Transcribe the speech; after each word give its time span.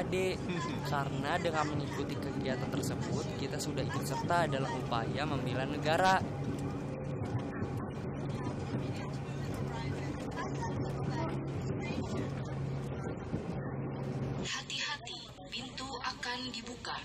Dek, 0.00 0.40
karena 0.88 1.36
dengan 1.36 1.76
mengikuti 1.76 2.16
kegiatan 2.16 2.72
tersebut 2.72 3.24
kita 3.36 3.60
sudah 3.60 3.84
ikut 3.84 4.00
serta 4.00 4.48
dalam 4.48 4.72
upaya 4.80 5.28
membela 5.28 5.68
negara. 5.68 6.18
Hati-hati, 14.40 15.20
pintu 15.52 15.88
akan 16.00 16.38
dibuka. 16.48 16.96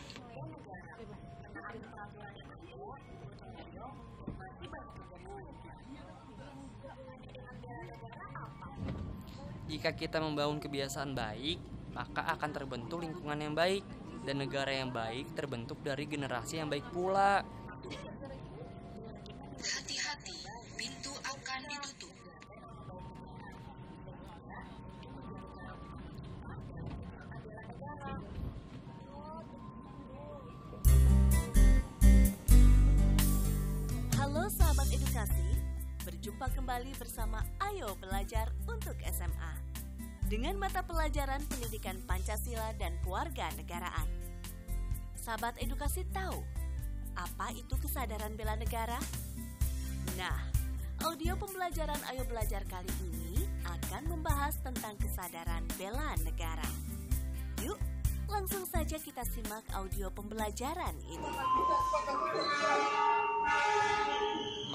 Jika 9.66 9.92
kita 9.92 10.24
membangun 10.24 10.64
kebiasaan 10.64 11.12
baik, 11.12 11.60
maka 11.96 12.28
akan 12.36 12.52
terbentuk 12.52 13.00
lingkungan 13.00 13.40
yang 13.40 13.56
baik 13.56 13.88
dan 14.28 14.44
negara 14.44 14.68
yang 14.68 14.92
baik 14.92 15.32
terbentuk 15.32 15.80
dari 15.80 16.04
generasi 16.04 16.60
yang 16.60 16.68
baik 16.68 16.84
pula. 16.92 17.40
Hati-hati, 19.56 20.38
pintu 20.76 21.16
akan 21.24 21.60
ditutup. 21.72 22.14
Halo 34.20 34.44
sahabat 34.52 34.92
edukasi, 34.92 35.48
berjumpa 36.04 36.52
kembali 36.60 36.92
bersama 37.00 37.40
Ayo 37.64 37.96
Belajar 38.04 38.52
untuk 38.68 39.00
SMA 39.08 39.85
dengan 40.26 40.58
mata 40.58 40.82
pelajaran 40.82 41.42
pendidikan 41.46 42.02
Pancasila 42.10 42.74
dan 42.82 42.98
keluarga 43.06 43.46
negaraan. 43.54 44.10
Sahabat 45.22 45.58
edukasi 45.62 46.06
tahu 46.14 46.42
apa 47.16 47.54
itu 47.56 47.78
kesadaran 47.78 48.34
bela 48.34 48.58
negara? 48.58 48.98
Nah, 50.18 50.38
audio 51.06 51.38
pembelajaran 51.38 51.98
Ayo 52.12 52.26
Belajar 52.28 52.66
kali 52.68 52.92
ini 53.10 53.46
akan 53.66 54.12
membahas 54.12 54.58
tentang 54.62 54.98
kesadaran 54.98 55.64
bela 55.78 56.14
negara. 56.22 56.68
Yuk, 57.64 57.80
langsung 58.30 58.66
saja 58.68 58.98
kita 59.00 59.24
simak 59.30 59.66
audio 59.74 60.10
pembelajaran 60.12 60.94
ini. 61.08 61.32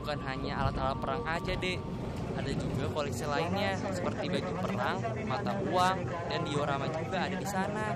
bukan 0.00 0.18
hanya 0.24 0.52
alat-alat 0.64 0.98
perang 0.98 1.22
aja 1.28 1.52
dek. 1.54 1.78
Ada 2.30 2.50
juga 2.56 2.84
koleksi 2.88 3.24
lainnya 3.28 3.76
seperti 3.92 4.32
baju 4.32 4.52
perang, 4.64 4.98
mata 5.28 5.52
uang, 5.68 5.98
dan 6.30 6.40
diorama 6.48 6.86
juga 6.88 7.18
ada 7.28 7.36
di 7.36 7.48
sana. 7.48 7.86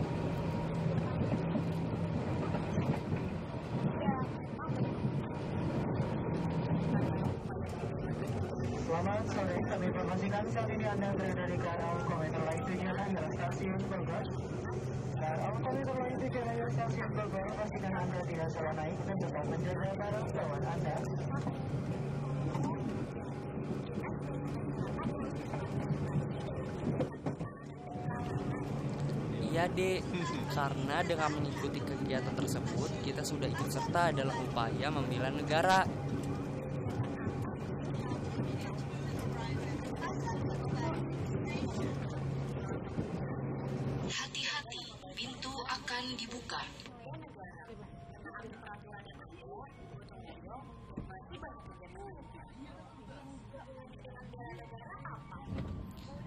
Selamat 8.95 9.27
sore, 9.27 9.59
kami 9.67 9.91
informasikan 9.91 10.43
saat 10.55 10.71
ini 10.71 10.87
Anda 10.87 11.11
berada 11.19 11.43
di 11.51 11.57
KRL 11.59 11.99
Komuter 12.07 12.43
Lain 12.47 12.63
Tujuan 12.63 13.09
dari 13.11 13.31
Stasiun 13.35 13.81
Bogor. 13.91 14.23
KRL 15.19 15.55
Komuter 15.59 15.95
Lain 15.99 16.15
Tujuan 16.15 16.45
dari 16.55 16.71
Stasiun 16.71 17.11
Bogor, 17.11 17.47
pastikan 17.59 17.91
Anda 17.91 18.19
tidak 18.23 18.49
salah 18.55 18.73
naik 18.79 18.95
dan 19.03 19.17
tetap 19.19 19.45
menjaga 19.51 19.89
barang 19.99 20.27
bawaan 20.31 20.63
Anda. 20.79 20.95
Olimpiade. 29.55 29.91
Karena 30.55 30.97
dengan 31.03 31.29
mengikuti 31.35 31.79
kegiatan 31.83 32.31
tersebut, 32.31 32.91
kita 33.03 33.27
sudah 33.27 33.47
ikut 33.51 33.69
serta 33.71 34.15
dalam 34.15 34.39
upaya 34.39 34.87
membela 34.87 35.27
negara. 35.31 35.83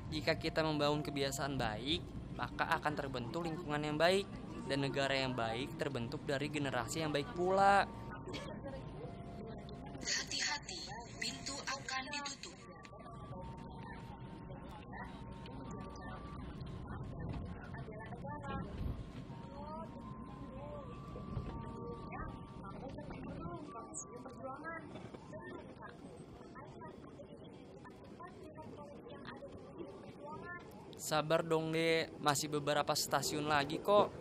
Jika 0.08 0.40
kita 0.40 0.64
membangun 0.64 1.04
kebiasaan 1.04 1.60
baik, 1.60 2.00
maka 2.40 2.64
akan 2.80 2.92
terbentuk 2.96 3.44
lingkungan 3.44 3.82
yang 3.84 4.00
baik 4.00 4.24
dan 4.68 4.80
negara 4.84 5.12
yang 5.12 5.36
baik 5.36 5.76
terbentuk 5.76 6.24
dari 6.24 6.48
generasi 6.48 7.04
yang 7.04 7.12
baik 7.12 7.28
pula. 7.36 7.84
Hati-hati, 9.98 10.87
Sabar 31.08 31.40
dong 31.40 31.72
deh, 31.72 32.04
masih 32.20 32.52
beberapa 32.52 32.92
stasiun 32.92 33.48
lagi 33.48 33.80
kok. 33.80 34.12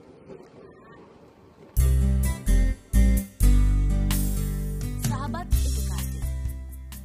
Sahabat 5.03 5.51
edukasi, 5.51 6.23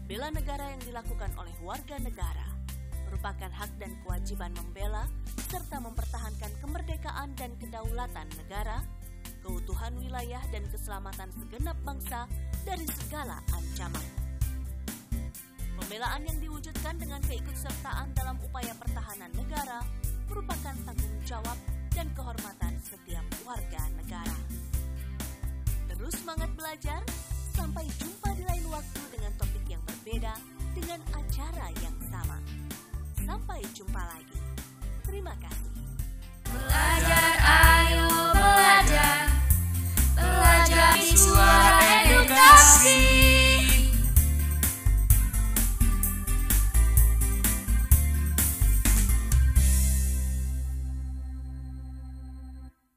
bela 0.07 0.31
negara 0.31 0.71
yang 0.71 0.83
dilakukan 0.87 1.35
oleh 1.35 1.51
warga 1.67 1.99
negara 1.99 2.47
merupakan 3.11 3.51
hak 3.51 3.75
dan 3.83 3.91
kewajiban 4.07 4.55
membela 4.55 5.11
serta 5.51 5.83
mempertahankan 5.83 6.53
kemerdekaan 6.63 7.35
dan 7.35 7.51
kedaulatan 7.59 8.31
negara, 8.39 8.87
keutuhan 9.43 9.99
wilayah 9.99 10.47
dan 10.55 10.63
keselamatan 10.71 11.27
segenap 11.35 11.75
bangsa 11.83 12.31
dari 12.63 12.87
segala 12.87 13.43
ancaman. 13.51 14.07
Pembelaan 15.75 16.23
yang 16.23 16.39
dilakukan 16.83 16.99
dengan 16.99 17.23
keikutsertaan 17.31 18.07
dalam 18.11 18.37
upaya 18.43 18.75
pertahanan 18.75 19.31
negara 19.39 19.87
merupakan 20.27 20.75
tanggung 20.83 21.17
jawab 21.23 21.55
dan 21.95 22.11
kehormatan 22.11 22.75
setiap 22.83 23.23
warga 23.47 23.87
negara. 24.03 24.35
Terus 25.87 26.19
semangat 26.19 26.51
belajar, 26.59 26.99
sampai 27.55 27.87
jumpa 28.03 28.35
di 28.35 28.43
lain 28.51 28.67
waktu 28.67 29.03
dengan 29.15 29.31
topik 29.39 29.63
yang 29.71 29.79
berbeda 29.87 30.35
dengan 30.75 30.99
acara 31.15 31.71
yang 31.79 31.97
sama. 32.11 32.43
Sampai 33.23 33.63
jumpa 33.79 34.03
lagi. 34.03 34.39
Terima 35.07 35.39
kasih. 35.39 35.71
Belajar, 36.51 37.31
ayo 37.47 38.11
belajar. 38.35 39.19
Belajar 40.19 40.99
di 40.99 41.15
suara. 41.15 41.62